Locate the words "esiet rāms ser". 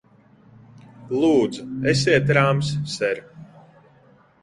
1.93-3.25